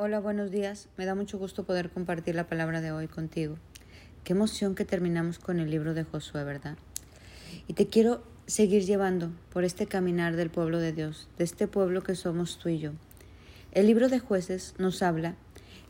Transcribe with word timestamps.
Hola, 0.00 0.20
buenos 0.20 0.52
días. 0.52 0.88
Me 0.96 1.06
da 1.06 1.16
mucho 1.16 1.38
gusto 1.38 1.64
poder 1.64 1.90
compartir 1.90 2.36
la 2.36 2.46
palabra 2.46 2.80
de 2.80 2.92
hoy 2.92 3.08
contigo. 3.08 3.56
Qué 4.22 4.32
emoción 4.32 4.76
que 4.76 4.84
terminamos 4.84 5.40
con 5.40 5.58
el 5.58 5.72
libro 5.72 5.92
de 5.92 6.04
Josué, 6.04 6.44
¿verdad? 6.44 6.78
Y 7.66 7.72
te 7.72 7.88
quiero 7.88 8.22
seguir 8.46 8.84
llevando 8.84 9.32
por 9.52 9.64
este 9.64 9.88
caminar 9.88 10.36
del 10.36 10.50
pueblo 10.50 10.78
de 10.78 10.92
Dios, 10.92 11.26
de 11.36 11.42
este 11.42 11.66
pueblo 11.66 12.04
que 12.04 12.14
somos 12.14 12.60
tú 12.60 12.68
y 12.68 12.78
yo. 12.78 12.92
El 13.72 13.88
libro 13.88 14.08
de 14.08 14.20
jueces 14.20 14.76
nos 14.78 15.02
habla 15.02 15.34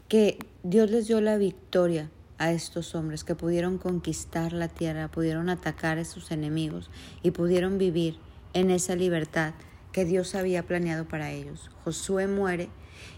que 0.09 0.39
Dios 0.63 0.91
les 0.91 1.07
dio 1.07 1.21
la 1.21 1.37
victoria 1.37 2.09
a 2.39 2.51
estos 2.51 2.95
hombres 2.95 3.25
que 3.25 3.35
pudieron 3.35 3.77
conquistar 3.77 4.55
la 4.55 4.69
tierra, 4.69 5.09
pudieron 5.09 5.51
atacar 5.51 5.99
a 5.99 6.07
sus 6.07 6.31
enemigos 6.31 6.89
y 7.23 7.33
pudieron 7.33 7.77
vivir 7.77 8.17
en 8.55 8.71
esa 8.71 8.97
libertad 8.97 9.53
que 9.93 10.07
Dios 10.07 10.35
había 10.35 10.63
planeado 10.63 11.07
para 11.07 11.31
ellos. 11.31 11.71
Josué 11.85 12.27
muere 12.27 12.71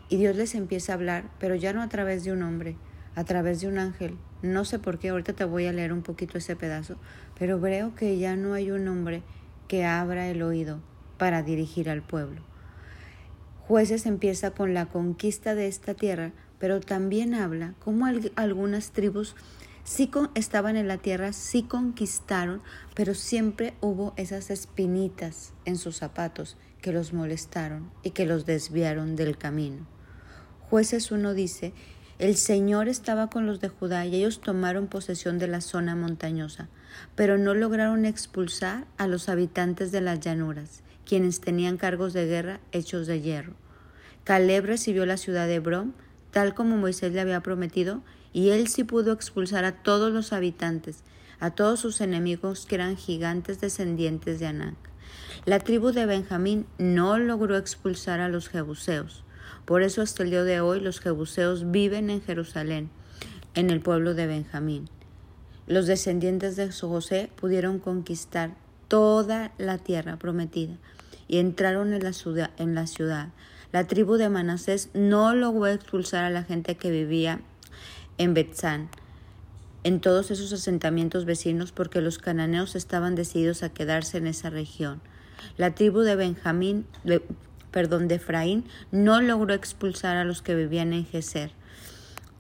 y 0.08 0.16
Dios 0.16 0.36
les 0.36 0.54
empieza 0.54 0.92
a 0.92 0.96
hablar, 0.96 1.30
pero 1.38 1.54
ya 1.54 1.72
no 1.72 1.82
a 1.82 1.88
través 1.88 2.24
de 2.24 2.32
un 2.32 2.43
hombre, 2.43 2.76
a 3.14 3.25
través 3.25 3.61
de 3.61 3.68
un 3.68 3.79
ángel. 3.79 4.18
No 4.43 4.64
sé 4.64 4.79
por 4.79 4.98
qué, 4.98 5.11
ahorita 5.11 5.34
te 5.34 5.44
voy 5.44 5.66
a 5.66 5.72
leer 5.72 5.93
un 5.93 6.02
poquito 6.02 6.38
ese 6.38 6.57
pedazo, 6.57 6.96
pero 7.38 7.61
veo 7.61 7.94
que 7.94 8.18
ya 8.18 8.36
no 8.36 8.54
hay 8.54 8.71
un 8.71 8.88
hombre 8.88 9.22
que 9.68 9.85
abra 9.85 10.29
el 10.29 10.43
oído 10.43 10.80
para 11.18 11.43
dirigir 11.43 11.90
al 11.90 12.02
pueblo. 12.02 12.43
Jueces 13.68 14.07
empieza 14.07 14.50
con 14.50 14.74
la 14.74 14.86
conquista 14.86 15.54
de 15.54 15.68
esta 15.68 15.94
tierra, 15.94 16.32
pero 16.58 16.80
también 16.80 17.35
habla 17.35 17.74
cómo 17.79 18.07
algunas 18.35 18.90
tribus 18.90 19.36
sí 19.85 20.10
estaban 20.35 20.76
en 20.76 20.88
la 20.88 20.99
tierra, 20.99 21.32
sí 21.32 21.62
conquistaron, 21.62 22.62
pero 22.94 23.14
siempre 23.14 23.74
hubo 23.80 24.12
esas 24.16 24.50
espinitas 24.50 25.52
en 25.64 25.76
sus 25.76 25.96
zapatos 25.96 26.57
que 26.80 26.93
los 26.93 27.12
molestaron 27.12 27.90
y 28.02 28.11
que 28.11 28.26
los 28.26 28.46
desviaron 28.46 29.16
del 29.16 29.36
camino. 29.36 29.86
Jueces 30.68 31.11
1 31.11 31.34
dice, 31.34 31.72
el 32.19 32.36
Señor 32.36 32.88
estaba 32.88 33.30
con 33.30 33.47
los 33.47 33.61
de 33.61 33.69
Judá 33.70 34.05
y 34.05 34.14
ellos 34.14 34.42
tomaron 34.42 34.88
posesión 34.88 35.38
de 35.38 35.48
la 35.48 35.62
zona 35.62 35.96
montañosa, 35.96 36.68
pero 37.14 37.38
no 37.38 37.55
lograron 37.55 38.05
expulsar 38.05 38.86
a 38.98 39.06
los 39.06 39.28
habitantes 39.28 39.90
de 39.90 40.02
las 40.02 40.20
llanuras, 40.20 40.82
quienes 41.06 41.40
tenían 41.40 41.78
cargos 41.78 42.12
de 42.12 42.27
guerra 42.27 42.60
hechos 42.72 43.06
de 43.06 43.22
hierro. 43.22 43.55
Caleb 44.24 44.66
recibió 44.66 45.06
la 45.06 45.16
ciudad 45.16 45.46
de 45.46 45.55
Hebrón, 45.55 45.94
tal 46.30 46.55
como 46.55 46.77
Moisés 46.77 47.12
le 47.14 47.22
había 47.22 47.40
prometido, 47.40 48.02
y 48.33 48.50
él 48.50 48.68
sí 48.68 48.84
pudo 48.84 49.12
expulsar 49.12 49.64
a 49.64 49.83
todos 49.83 50.12
los 50.12 50.34
habitantes, 50.34 51.02
a 51.40 51.50
todos 51.52 51.80
sus 51.80 52.02
enemigos 52.02 52.66
que 52.66 52.74
eran 52.74 52.96
gigantes 52.96 53.60
descendientes 53.60 54.38
de 54.40 54.46
Anak. 54.46 54.89
La 55.44 55.58
tribu 55.58 55.92
de 55.92 56.06
Benjamín 56.06 56.66
no 56.78 57.19
logró 57.19 57.56
expulsar 57.56 58.20
a 58.20 58.28
los 58.28 58.48
jebuseos. 58.48 59.25
Por 59.64 59.83
eso 59.83 60.02
hasta 60.02 60.22
el 60.22 60.30
día 60.30 60.42
de 60.42 60.61
hoy 60.61 60.80
los 60.80 61.00
jebuseos 61.00 61.70
viven 61.70 62.11
en 62.11 62.22
Jerusalén, 62.22 62.91
en 63.55 63.70
el 63.70 63.80
pueblo 63.80 64.14
de 64.14 64.27
Benjamín. 64.27 64.89
Los 65.67 65.86
descendientes 65.86 66.56
de 66.56 66.70
José 66.72 67.30
pudieron 67.36 67.78
conquistar 67.78 68.55
toda 68.89 69.52
la 69.56 69.78
tierra 69.78 70.17
prometida 70.17 70.77
y 71.28 71.39
entraron 71.39 71.92
en 71.92 72.02
la 72.02 72.12
ciudad. 72.12 72.50
En 72.58 72.74
la, 72.74 72.89
ciudad. 72.89 73.28
la 73.70 73.86
tribu 73.86 74.17
de 74.17 74.28
Manasés 74.28 74.91
no 74.95 75.33
logró 75.34 75.69
expulsar 75.69 76.24
a 76.24 76.30
la 76.30 76.42
gente 76.42 76.77
que 76.77 76.91
vivía 76.91 77.41
en 78.19 78.34
Betzán, 78.34 78.91
en 79.84 80.00
todos 80.00 80.31
esos 80.31 80.53
asentamientos 80.53 81.25
vecinos, 81.25 81.73
porque 81.73 82.00
los 82.00 82.19
cananeos 82.19 82.77
estaban 82.77 83.14
decididos 83.14 83.62
a 83.62 83.70
quedarse 83.70 84.19
en 84.19 84.27
esa 84.27 84.50
región. 84.50 85.00
La 85.56 85.75
tribu 85.75 86.00
de 86.00 86.17
Benjamín, 86.17 86.86
perdón, 87.70 88.08
de 88.08 88.17
Efraín, 88.17 88.64
no 88.91 89.20
logró 89.20 89.55
expulsar 89.55 90.17
a 90.17 90.25
los 90.25 90.42
que 90.42 90.55
vivían 90.55 90.92
en 90.92 91.06
Geser. 91.06 91.53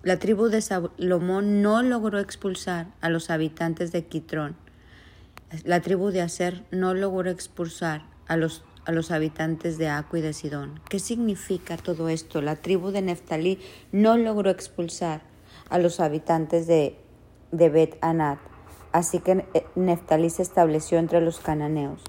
La 0.02 0.18
tribu 0.18 0.48
de 0.48 0.62
Salomón 0.62 1.60
no 1.60 1.82
logró 1.82 2.18
expulsar 2.20 2.86
a 3.02 3.10
los 3.10 3.28
habitantes 3.28 3.92
de 3.92 4.06
Quitrón. 4.06 4.56
La 5.64 5.82
tribu 5.82 6.10
de 6.10 6.22
Aser 6.22 6.64
no 6.70 6.94
logró 6.94 7.28
expulsar 7.28 8.06
a 8.26 8.38
los, 8.38 8.64
a 8.86 8.92
los 8.92 9.10
habitantes 9.10 9.76
de 9.76 9.88
Acu 9.88 10.16
y 10.16 10.20
de 10.22 10.32
Sidón. 10.32 10.80
¿Qué 10.88 11.00
significa 11.00 11.76
todo 11.76 12.08
esto? 12.08 12.40
La 12.40 12.56
tribu 12.56 12.92
de 12.92 13.02
Neftalí 13.02 13.58
no 13.92 14.16
logró 14.16 14.48
expulsar 14.50 15.20
a 15.68 15.78
los 15.78 16.00
habitantes 16.00 16.66
de, 16.66 16.96
de 17.52 17.68
Bet 17.68 17.98
Anat. 18.00 18.38
Así 18.92 19.20
que 19.20 19.46
eh, 19.54 19.64
Neftalí 19.74 20.30
se 20.30 20.42
estableció 20.42 20.98
entre 20.98 21.20
los 21.20 21.38
cananeos. 21.38 22.02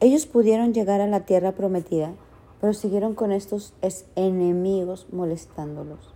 Ellos 0.00 0.26
pudieron 0.26 0.74
llegar 0.74 1.00
a 1.00 1.06
la 1.06 1.20
tierra 1.20 1.52
prometida, 1.52 2.14
pero 2.60 2.72
siguieron 2.72 3.14
con 3.14 3.32
estos 3.32 3.74
enemigos 4.16 5.06
molestándolos. 5.12 6.14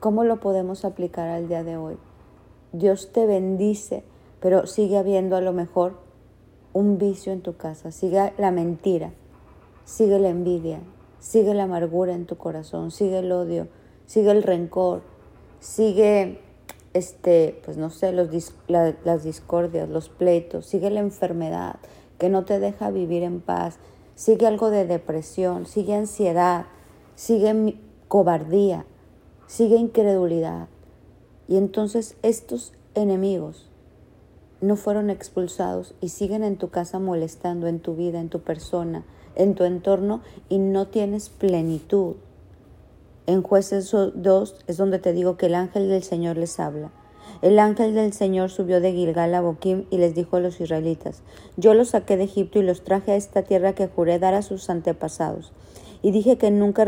¿Cómo 0.00 0.24
lo 0.24 0.40
podemos 0.40 0.84
aplicar 0.84 1.28
al 1.28 1.48
día 1.48 1.64
de 1.64 1.76
hoy? 1.76 1.96
Dios 2.72 3.12
te 3.12 3.24
bendice, 3.24 4.04
pero 4.40 4.66
sigue 4.66 4.98
habiendo 4.98 5.36
a 5.36 5.40
lo 5.40 5.52
mejor 5.52 5.98
un 6.74 6.98
vicio 6.98 7.32
en 7.32 7.40
tu 7.40 7.56
casa, 7.56 7.92
sigue 7.92 8.34
la 8.36 8.50
mentira, 8.50 9.12
sigue 9.84 10.18
la 10.18 10.28
envidia, 10.28 10.80
sigue 11.20 11.54
la 11.54 11.62
amargura 11.62 12.12
en 12.14 12.26
tu 12.26 12.36
corazón, 12.36 12.90
sigue 12.90 13.20
el 13.20 13.32
odio, 13.32 13.68
sigue 14.06 14.30
el 14.32 14.42
rencor, 14.42 15.02
sigue, 15.60 16.40
este, 16.94 17.60
pues 17.64 17.76
no 17.76 17.90
sé, 17.90 18.12
los, 18.12 18.28
las 18.68 19.24
discordias, 19.24 19.88
los 19.88 20.08
pleitos, 20.08 20.66
sigue 20.66 20.90
la 20.90 21.00
enfermedad 21.00 21.76
que 22.18 22.28
no 22.28 22.44
te 22.44 22.60
deja 22.60 22.90
vivir 22.90 23.22
en 23.22 23.40
paz, 23.40 23.78
sigue 24.14 24.46
algo 24.46 24.70
de 24.70 24.86
depresión, 24.86 25.66
sigue 25.66 25.94
ansiedad, 25.94 26.66
sigue 27.16 27.76
cobardía, 28.08 28.86
sigue 29.46 29.76
incredulidad. 29.76 30.68
Y 31.48 31.56
entonces 31.56 32.16
estos 32.22 32.72
enemigos 32.94 33.68
no 34.60 34.76
fueron 34.76 35.10
expulsados 35.10 35.94
y 36.00 36.08
siguen 36.08 36.44
en 36.44 36.56
tu 36.56 36.70
casa 36.70 36.98
molestando, 36.98 37.66
en 37.66 37.80
tu 37.80 37.96
vida, 37.96 38.20
en 38.20 38.30
tu 38.30 38.40
persona, 38.40 39.04
en 39.34 39.54
tu 39.54 39.64
entorno 39.64 40.22
y 40.48 40.58
no 40.58 40.86
tienes 40.86 41.28
plenitud. 41.28 42.14
En 43.26 43.42
jueces 43.42 43.90
2 43.90 44.56
es 44.66 44.76
donde 44.76 44.98
te 44.98 45.14
digo 45.14 45.38
que 45.38 45.46
el 45.46 45.54
ángel 45.54 45.88
del 45.88 46.02
Señor 46.02 46.36
les 46.36 46.60
habla. 46.60 46.90
El 47.40 47.58
ángel 47.58 47.94
del 47.94 48.12
Señor 48.12 48.50
subió 48.50 48.82
de 48.82 48.92
Gilgal 48.92 49.34
a 49.34 49.40
Boquim 49.40 49.86
y 49.88 49.96
les 49.96 50.14
dijo 50.14 50.36
a 50.36 50.40
los 50.40 50.60
israelitas, 50.60 51.22
Yo 51.56 51.72
los 51.72 51.90
saqué 51.90 52.18
de 52.18 52.24
Egipto 52.24 52.58
y 52.58 52.62
los 52.62 52.84
traje 52.84 53.12
a 53.12 53.16
esta 53.16 53.42
tierra 53.42 53.74
que 53.74 53.88
juré 53.88 54.18
dar 54.18 54.34
a 54.34 54.42
sus 54.42 54.68
antepasados. 54.68 55.52
Y 56.02 56.10
dije 56.10 56.36
que 56.36 56.50
nunca 56.50 56.84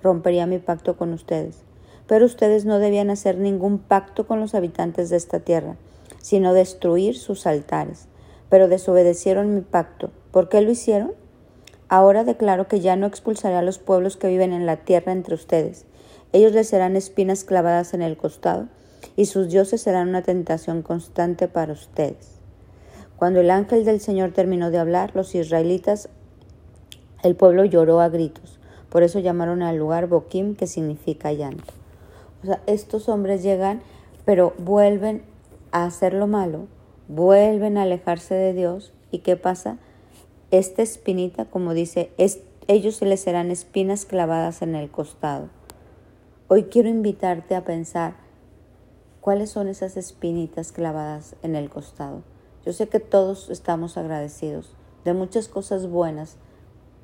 rompería 0.00 0.46
mi 0.46 0.58
pacto 0.58 0.96
con 0.96 1.12
ustedes. 1.12 1.58
Pero 2.06 2.24
ustedes 2.24 2.64
no 2.64 2.78
debían 2.78 3.10
hacer 3.10 3.38
ningún 3.38 3.78
pacto 3.78 4.28
con 4.28 4.38
los 4.38 4.54
habitantes 4.54 5.10
de 5.10 5.16
esta 5.16 5.40
tierra, 5.40 5.76
sino 6.20 6.54
destruir 6.54 7.18
sus 7.18 7.48
altares. 7.48 8.06
Pero 8.48 8.68
desobedecieron 8.68 9.56
mi 9.56 9.60
pacto. 9.60 10.10
¿Por 10.30 10.48
qué 10.48 10.60
lo 10.60 10.70
hicieron? 10.70 11.19
Ahora 11.90 12.22
declaro 12.22 12.68
que 12.68 12.78
ya 12.78 12.94
no 12.94 13.06
expulsaré 13.06 13.56
a 13.56 13.62
los 13.62 13.80
pueblos 13.80 14.16
que 14.16 14.28
viven 14.28 14.52
en 14.52 14.64
la 14.64 14.76
tierra 14.76 15.10
entre 15.10 15.34
ustedes. 15.34 15.86
Ellos 16.32 16.52
les 16.52 16.68
serán 16.68 16.94
espinas 16.94 17.42
clavadas 17.42 17.94
en 17.94 18.00
el 18.00 18.16
costado, 18.16 18.68
y 19.16 19.26
sus 19.26 19.48
dioses 19.48 19.82
serán 19.82 20.08
una 20.08 20.22
tentación 20.22 20.82
constante 20.82 21.48
para 21.48 21.72
ustedes. 21.72 22.38
Cuando 23.16 23.40
el 23.40 23.50
ángel 23.50 23.84
del 23.84 24.00
Señor 24.00 24.30
terminó 24.30 24.70
de 24.70 24.78
hablar, 24.78 25.10
los 25.14 25.34
israelitas, 25.34 26.08
el 27.24 27.34
pueblo 27.34 27.64
lloró 27.64 28.00
a 28.00 28.08
gritos. 28.08 28.60
Por 28.88 29.02
eso 29.02 29.18
llamaron 29.18 29.60
al 29.60 29.76
lugar 29.76 30.06
Boquim, 30.06 30.54
que 30.54 30.68
significa 30.68 31.32
llanto. 31.32 31.72
O 32.44 32.46
sea, 32.46 32.62
estos 32.68 33.08
hombres 33.08 33.42
llegan, 33.42 33.82
pero 34.24 34.54
vuelven 34.58 35.24
a 35.72 35.86
hacer 35.86 36.14
lo 36.14 36.28
malo, 36.28 36.68
vuelven 37.08 37.78
a 37.78 37.82
alejarse 37.82 38.36
de 38.36 38.52
Dios. 38.52 38.92
¿Y 39.10 39.18
qué 39.18 39.34
pasa? 39.34 39.78
Esta 40.50 40.82
espinita, 40.82 41.44
como 41.44 41.74
dice, 41.74 42.10
ellos 42.66 42.96
se 42.96 43.06
les 43.06 43.20
serán 43.20 43.52
espinas 43.52 44.04
clavadas 44.04 44.62
en 44.62 44.74
el 44.74 44.90
costado. 44.90 45.48
Hoy 46.48 46.64
quiero 46.64 46.88
invitarte 46.88 47.54
a 47.54 47.64
pensar 47.64 48.16
cuáles 49.20 49.50
son 49.50 49.68
esas 49.68 49.96
espinitas 49.96 50.72
clavadas 50.72 51.36
en 51.44 51.54
el 51.54 51.70
costado. 51.70 52.24
Yo 52.66 52.72
sé 52.72 52.88
que 52.88 52.98
todos 52.98 53.48
estamos 53.48 53.96
agradecidos 53.96 54.74
de 55.04 55.14
muchas 55.14 55.46
cosas 55.46 55.86
buenas 55.88 56.36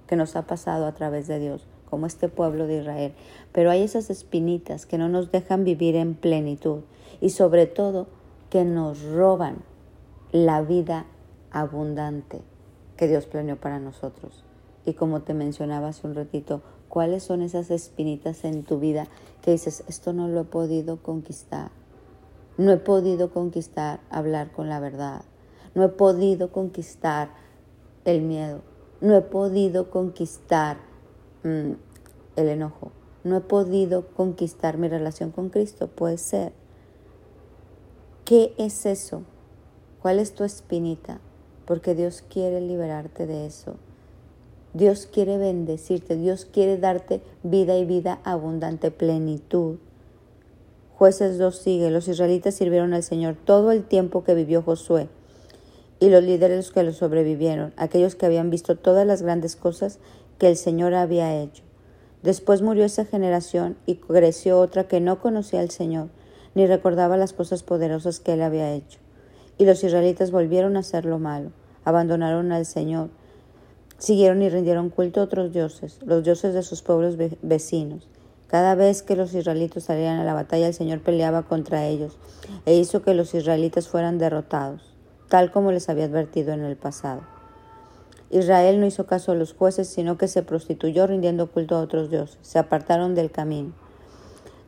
que 0.09 0.17
nos 0.17 0.35
ha 0.35 0.49
pasado 0.49 0.85
a 0.85 0.97
través 0.97 1.29
de 1.29 1.39
Dios, 1.39 1.69
como 1.89 2.07
este 2.07 2.29
pueblo 2.29 2.67
de 2.67 2.79
Israel, 2.79 3.15
pero 3.53 3.71
hay 3.71 3.83
esas 3.83 4.11
espinitas 4.11 4.87
que 4.87 4.99
no 4.99 5.09
nos 5.09 5.31
dejan 5.31 5.63
vivir 5.63 5.95
en 5.95 6.17
plenitud 6.17 6.81
y 7.21 7.31
sobre 7.31 7.67
todo 7.67 8.09
que 8.51 8.65
nos 8.65 9.05
roban 9.05 9.59
la 10.33 10.63
vida 10.63 11.07
abundante 11.53 12.43
que 12.97 13.09
Dios 13.09 13.27
planeó 13.27 13.57
para 13.57 13.79
nosotros. 13.79 14.45
Y 14.85 14.95
como 14.95 15.23
te 15.23 15.35
mencionaba 15.35 15.89
hace 15.89 16.07
un 16.07 16.15
ratito, 16.15 16.63
¿cuáles 16.89 17.25
son 17.25 17.43
esas 17.43 17.71
espinitas 17.71 18.45
en 18.45 18.63
tu 18.63 18.79
vida 18.79 19.09
que 19.43 19.51
dices, 19.51 19.85
esto 19.89 20.13
no 20.13 20.29
lo 20.29 20.43
he 20.43 20.45
podido 20.45 21.03
conquistar? 21.03 21.71
No 22.57 22.73
he 22.73 22.79
podido 22.79 23.31
conquistar 23.31 24.01
hablar 24.11 24.53
con 24.53 24.69
la 24.69 24.81
verdad. 24.81 25.23
No 25.75 25.85
he 25.85 25.89
podido 25.89 26.53
conquistar 26.53 27.31
el 28.05 28.23
miedo. 28.23 28.63
No 29.01 29.15
he 29.15 29.21
podido 29.21 29.91
conquistar 29.91 30.79
mm, 31.43 31.73
el 32.37 32.49
enojo. 32.49 32.93
no 33.25 33.39
he 33.39 33.41
podido 33.41 34.07
conquistar 34.09 34.79
mi 34.79 34.89
relación 34.89 35.33
con 35.33 35.51
Cristo. 35.51 35.89
Puede 35.89 36.17
ser. 36.17 36.53
¿Qué 38.25 38.55
es 38.57 38.87
eso? 38.87 39.23
¿Cuál 40.01 40.21
es 40.21 40.35
tu 40.35 40.45
espinita? 40.45 41.21
Porque 41.67 41.95
Dios 41.95 42.23
quiere 42.29 42.61
liberarte 42.61 43.27
de 43.27 43.47
eso. 43.47 43.77
Dios 44.73 45.09
quiere 45.11 45.39
bendecirte, 45.39 46.17
Dios 46.17 46.45
quiere 46.45 46.77
darte 46.77 47.23
vida 47.43 47.77
y 47.77 47.85
vida 47.85 48.21
abundante, 48.25 48.91
plenitud. 48.91 49.77
Jueces 50.97 51.39
2 51.39 51.57
sigue, 51.57 51.91
los 51.91 52.09
israelitas 52.09 52.55
sirvieron 52.55 52.95
al 52.95 53.03
Señor 53.03 53.37
todo 53.43 53.73
el 53.73 53.85
tiempo 53.85 54.25
que 54.25 54.35
vivió 54.35 54.63
Josué 54.63 55.09
y 55.99 56.11
los 56.11 56.23
líderes 56.23 56.71
que 56.71 56.83
lo 56.83 56.93
sobrevivieron, 56.93 57.73
aquellos 57.77 58.15
que 58.15 58.27
habían 58.27 58.51
visto 58.51 58.77
todas 58.77 59.07
las 59.07 59.23
grandes 59.23 59.57
cosas 59.57 59.99
que 60.39 60.49
el 60.49 60.57
Señor 60.57 60.95
había 60.95 61.41
hecho. 61.41 61.63
Después 62.23 62.61
murió 62.61 62.85
esa 62.85 63.05
generación 63.05 63.77
y 63.87 63.97
creció 63.97 64.59
otra 64.61 64.89
que 64.89 65.01
no 65.01 65.21
conocía 65.21 65.61
al 65.61 65.71
Señor, 65.71 66.09
ni 66.55 66.67
recordaba 66.67 67.17
las 67.17 67.33
cosas 67.33 67.63
poderosas 67.63 68.21
que 68.21 68.35
él 68.35 68.43
había 68.43 68.73
hecho. 68.73 68.99
Y 69.59 69.65
los 69.65 69.83
israelitas 69.83 70.31
volvieron 70.31 70.77
a 70.77 70.81
hacer 70.81 71.05
lo 71.05 71.19
malo, 71.19 71.51
abandonaron 71.85 72.53
al 72.53 72.67
Señor, 72.67 73.11
siguieron 73.99 74.43
y 74.43 74.49
rindieron 74.49 74.91
culto 74.91 75.21
a 75.21 75.25
otros 75.25 75.53
dioses, 75.53 75.99
los 76.05 76.25
dioses 76.25 76.55
de 76.55 76.63
sus 76.63 76.83
pueblos 76.83 77.17
vecinos. 77.43 78.09
Cada 78.49 78.75
vez 78.75 79.03
que 79.03 79.17
los 79.17 79.35
israelitas 79.35 79.85
salían 79.85 80.19
a 80.19 80.25
la 80.25 80.35
batalla, 80.35 80.69
el 80.69 80.75
Señor 80.75 81.01
peleaba 81.01 81.43
contra 81.43 81.87
ellos 81.87 82.19
e 82.65 82.77
hizo 82.77 83.03
que 83.03 83.15
los 83.15 83.35
israelitas 83.35 83.89
fueran 83.89 84.19
derrotados 84.19 84.97
tal 85.29 85.51
como 85.51 85.73
les 85.73 85.89
había 85.89 86.05
advertido 86.05 86.53
en 86.53 86.65
el 86.65 86.77
pasado. 86.77 87.23
Israel 88.31 88.81
no 88.81 88.87
hizo 88.87 89.07
caso 89.07 89.33
a 89.33 89.37
los 89.37 89.55
jueces, 89.55 89.89
sino 89.89 90.19
que 90.19 90.29
se 90.29 90.43
prostituyó 90.43 91.07
rindiendo 91.07 91.51
culto 91.51 91.77
a 91.77 91.81
otros 91.81 92.11
dioses. 92.11 92.39
Se 92.43 92.59
apartaron 92.59 93.15
del 93.15 93.31
camino. 93.31 93.73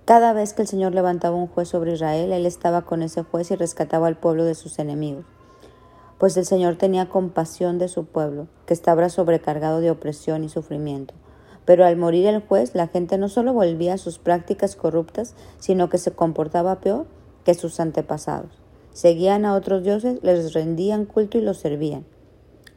Cada 0.08 0.32
vez 0.32 0.54
que 0.54 0.62
el 0.62 0.68
Señor 0.68 0.94
levantaba 0.94 1.36
un 1.36 1.48
juez 1.48 1.68
sobre 1.68 1.92
Israel, 1.92 2.32
Él 2.32 2.46
estaba 2.46 2.86
con 2.86 3.02
ese 3.02 3.24
juez 3.24 3.50
y 3.50 3.56
rescataba 3.56 4.06
al 4.06 4.16
pueblo 4.16 4.46
de 4.46 4.54
sus 4.54 4.78
enemigos. 4.78 5.26
Pues 6.16 6.34
el 6.38 6.46
Señor 6.46 6.76
tenía 6.76 7.10
compasión 7.10 7.76
de 7.76 7.88
su 7.88 8.06
pueblo, 8.06 8.46
que 8.64 8.72
estaba 8.72 9.10
sobrecargado 9.10 9.80
de 9.80 9.90
opresión 9.90 10.44
y 10.44 10.48
sufrimiento. 10.48 11.12
Pero 11.66 11.84
al 11.84 11.98
morir 11.98 12.26
el 12.26 12.40
juez, 12.40 12.74
la 12.74 12.88
gente 12.88 13.18
no 13.18 13.28
solo 13.28 13.52
volvía 13.52 13.92
a 13.92 13.98
sus 13.98 14.18
prácticas 14.18 14.76
corruptas, 14.76 15.34
sino 15.58 15.90
que 15.90 15.98
se 15.98 16.12
comportaba 16.12 16.80
peor 16.80 17.04
que 17.44 17.52
sus 17.52 17.78
antepasados. 17.78 18.62
Seguían 18.94 19.44
a 19.44 19.52
otros 19.52 19.82
dioses, 19.82 20.20
les 20.22 20.54
rendían 20.54 21.04
culto 21.04 21.36
y 21.36 21.42
los 21.42 21.58
servían. 21.58 22.06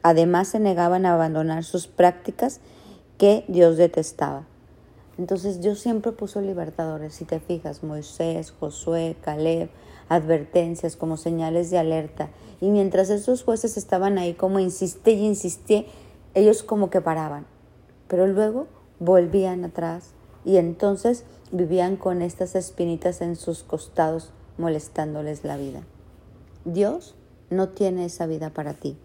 Además 0.02 0.48
se 0.48 0.60
negaban 0.60 1.06
a 1.06 1.14
abandonar 1.14 1.64
sus 1.64 1.86
prácticas 1.86 2.60
que 3.16 3.46
Dios 3.48 3.78
detestaba. 3.78 4.51
Entonces 5.22 5.60
Dios 5.60 5.78
siempre 5.78 6.10
puso 6.10 6.40
libertadores, 6.40 7.14
si 7.14 7.24
te 7.24 7.38
fijas, 7.38 7.84
Moisés, 7.84 8.52
Josué, 8.58 9.14
Caleb, 9.20 9.70
advertencias 10.08 10.96
como 10.96 11.16
señales 11.16 11.70
de 11.70 11.78
alerta. 11.78 12.30
Y 12.60 12.70
mientras 12.70 13.08
esos 13.08 13.44
jueces 13.44 13.76
estaban 13.76 14.18
ahí 14.18 14.34
como 14.34 14.58
insistí 14.58 15.12
y 15.12 15.26
insistí, 15.26 15.86
ellos 16.34 16.64
como 16.64 16.90
que 16.90 17.00
paraban. 17.00 17.46
Pero 18.08 18.26
luego 18.26 18.66
volvían 18.98 19.64
atrás 19.64 20.10
y 20.44 20.56
entonces 20.56 21.22
vivían 21.52 21.96
con 21.96 22.20
estas 22.20 22.56
espinitas 22.56 23.20
en 23.20 23.36
sus 23.36 23.62
costados 23.62 24.32
molestándoles 24.58 25.44
la 25.44 25.56
vida. 25.56 25.82
Dios 26.64 27.14
no 27.48 27.68
tiene 27.68 28.06
esa 28.06 28.26
vida 28.26 28.50
para 28.50 28.74
ti. 28.74 28.96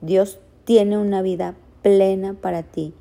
Dios 0.00 0.38
tiene 0.64 0.96
una 0.96 1.20
vida 1.20 1.54
plena 1.82 2.32
para 2.32 2.62
ti. 2.62 2.94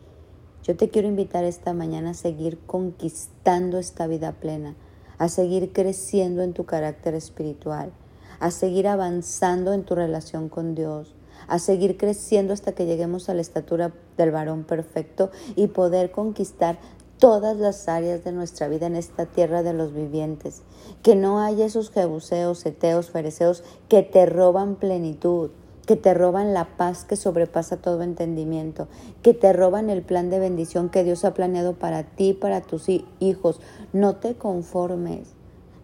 Yo 0.63 0.75
te 0.75 0.89
quiero 0.89 1.07
invitar 1.07 1.45
esta 1.45 1.73
mañana 1.73 2.11
a 2.11 2.13
seguir 2.13 2.59
conquistando 2.65 3.77
esta 3.77 4.07
vida 4.07 4.33
plena, 4.33 4.75
a 5.17 5.29
seguir 5.29 5.71
creciendo 5.71 6.43
en 6.43 6.53
tu 6.53 6.65
carácter 6.65 7.15
espiritual, 7.15 7.91
a 8.39 8.51
seguir 8.51 8.87
avanzando 8.87 9.73
en 9.73 9.83
tu 9.83 9.95
relación 9.95 10.49
con 10.49 10.75
Dios, 10.75 11.15
a 11.47 11.59
seguir 11.59 11.97
creciendo 11.97 12.53
hasta 12.53 12.73
que 12.73 12.85
lleguemos 12.85 13.29
a 13.29 13.33
la 13.33 13.41
estatura 13.41 13.93
del 14.17 14.31
varón 14.31 14.65
perfecto 14.65 15.31
y 15.55 15.67
poder 15.67 16.11
conquistar 16.11 16.77
todas 17.19 17.57
las 17.57 17.87
áreas 17.87 18.23
de 18.23 18.31
nuestra 18.31 18.67
vida 18.67 18.87
en 18.87 18.95
esta 18.95 19.25
tierra 19.25 19.63
de 19.63 19.73
los 19.73 19.93
vivientes. 19.93 20.63
Que 21.03 21.15
no 21.15 21.41
haya 21.41 21.65
esos 21.65 21.89
jebuseos, 21.89 22.65
eteos, 22.65 23.11
fereceos 23.11 23.63
que 23.87 24.03
te 24.03 24.25
roban 24.25 24.75
plenitud, 24.75 25.51
que 25.89 25.95
te 25.95 26.13
roban 26.13 26.53
la 26.53 26.77
paz 26.77 27.03
que 27.03 27.15
sobrepasa 27.15 27.77
todo 27.77 28.03
entendimiento, 28.03 28.87
que 29.23 29.33
te 29.33 29.51
roban 29.53 29.89
el 29.89 30.03
plan 30.03 30.29
de 30.29 30.37
bendición 30.37 30.89
que 30.89 31.03
Dios 31.03 31.25
ha 31.25 31.33
planeado 31.33 31.73
para 31.73 32.03
ti, 32.03 32.33
para 32.33 32.61
tus 32.61 32.85
hijos. 33.19 33.59
No 33.91 34.17
te 34.17 34.35
conformes. 34.35 35.29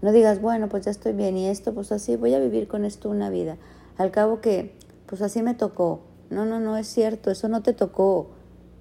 No 0.04 0.12
digas, 0.12 0.44
bueno, 0.44 0.70
pues 0.70 0.86
ya 0.86 0.92
estoy 0.92 1.14
bien 1.14 1.38
y 1.38 1.48
esto, 1.48 1.74
pues 1.74 1.92
así 1.92 2.18
voy 2.18 2.36
a 2.36 2.40
vivir 2.40 2.68
con 2.68 2.86
esto 2.86 3.10
una 3.10 3.32
vida. 3.32 3.58
Al 3.98 4.12
cabo 4.12 4.42
que, 4.42 4.78
pues 5.08 5.24
así 5.24 5.42
me 5.42 5.56
tocó. 5.56 6.02
No, 6.30 6.46
no, 6.46 6.60
no 6.60 6.78
es 6.78 6.86
cierto, 6.86 7.32
eso 7.32 7.50
no 7.50 7.64
te 7.64 7.74
tocó. 7.74 8.28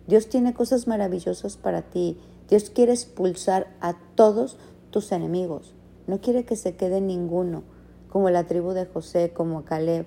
Dios 0.07 0.29
tiene 0.29 0.53
cosas 0.53 0.87
maravillosas 0.87 1.57
para 1.57 1.81
ti. 1.81 2.19
Dios 2.51 2.69
quiere 2.69 2.93
expulsar 2.93 3.69
a 3.81 3.97
todos 4.15 4.59
tus 4.91 5.11
enemigos. 5.11 5.75
No 6.07 6.21
quiere 6.21 6.45
que 6.45 6.57
se 6.57 6.77
quede 6.77 7.01
ninguno, 7.01 7.63
como 8.11 8.29
la 8.29 8.45
tribu 8.45 8.73
de 8.73 8.85
José, 8.85 9.33
como 9.33 9.65
Caleb. 9.65 10.05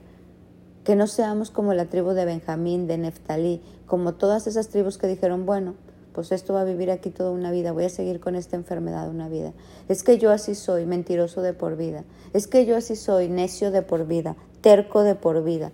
Que 0.87 0.95
no 0.95 1.07
seamos 1.07 1.51
como 1.51 1.73
la 1.73 1.87
tribu 1.87 2.11
de 2.11 2.23
Benjamín, 2.23 2.87
de 2.87 2.97
Neftalí, 2.97 3.61
como 3.87 4.13
todas 4.13 4.47
esas 4.47 4.69
tribus 4.69 4.97
que 4.97 5.07
dijeron, 5.07 5.45
bueno, 5.45 5.75
pues 6.13 6.31
esto 6.31 6.53
va 6.53 6.61
a 6.61 6.63
vivir 6.63 6.91
aquí 6.91 7.09
toda 7.09 7.31
una 7.31 7.51
vida, 7.51 7.73
voy 7.73 7.83
a 7.83 7.89
seguir 7.89 8.21
con 8.21 8.37
esta 8.37 8.55
enfermedad 8.55 9.09
una 9.09 9.27
vida. 9.27 9.51
Es 9.89 10.01
que 10.01 10.17
yo 10.17 10.31
así 10.31 10.55
soy, 10.55 10.85
mentiroso 10.85 11.41
de 11.41 11.51
por 11.51 11.75
vida. 11.75 12.05
Es 12.31 12.47
que 12.47 12.65
yo 12.65 12.77
así 12.77 12.95
soy, 12.95 13.27
necio 13.27 13.69
de 13.69 13.81
por 13.81 14.07
vida, 14.07 14.37
terco 14.61 15.03
de 15.03 15.15
por 15.15 15.43
vida. 15.43 15.73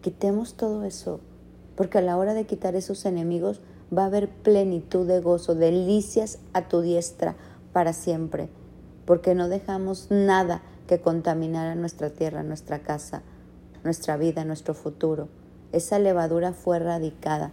Quitemos 0.00 0.54
todo 0.54 0.84
eso, 0.84 1.18
porque 1.74 1.98
a 1.98 2.02
la 2.02 2.16
hora 2.16 2.32
de 2.32 2.46
quitar 2.46 2.76
esos 2.76 3.04
enemigos 3.04 3.62
va 3.92 4.04
a 4.04 4.06
haber 4.06 4.28
plenitud 4.28 5.08
de 5.08 5.18
gozo, 5.18 5.56
delicias 5.56 6.38
a 6.52 6.68
tu 6.68 6.82
diestra 6.82 7.34
para 7.72 7.92
siempre, 7.92 8.48
porque 9.06 9.34
no 9.34 9.48
dejamos 9.48 10.06
nada 10.12 10.62
que 10.86 11.00
contaminara 11.00 11.74
nuestra 11.74 12.10
tierra, 12.10 12.44
nuestra 12.44 12.78
casa, 12.78 13.24
nuestra 13.84 14.16
vida, 14.16 14.44
nuestro 14.44 14.74
futuro. 14.74 15.28
Esa 15.72 15.98
levadura 15.98 16.52
fue 16.52 16.78
radicada 16.78 17.52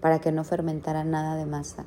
para 0.00 0.20
que 0.20 0.32
no 0.32 0.44
fermentara 0.44 1.04
nada 1.04 1.36
de 1.36 1.46
masa. 1.46 1.84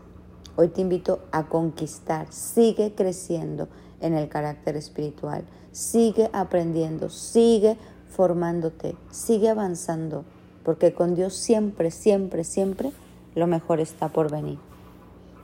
Hoy 0.55 0.67
te 0.67 0.81
invito 0.81 1.21
a 1.31 1.47
conquistar, 1.47 2.27
sigue 2.31 2.93
creciendo 2.93 3.69
en 4.01 4.13
el 4.13 4.29
carácter 4.29 4.75
espiritual, 4.75 5.45
sigue 5.71 6.29
aprendiendo, 6.33 7.09
sigue 7.09 7.77
formándote, 8.09 8.95
sigue 9.09 9.49
avanzando, 9.49 10.25
porque 10.63 10.93
con 10.93 11.15
Dios 11.15 11.33
siempre, 11.33 11.89
siempre, 11.89 12.43
siempre 12.43 12.91
lo 13.33 13.47
mejor 13.47 13.79
está 13.79 14.09
por 14.09 14.29
venir. 14.31 14.59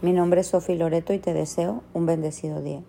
Mi 0.01 0.13
nombre 0.13 0.41
es 0.41 0.47
Sofi 0.47 0.75
Loreto 0.75 1.13
y 1.13 1.19
te 1.19 1.33
deseo 1.33 1.83
un 1.93 2.05
bendecido 2.05 2.61
día. 2.61 2.83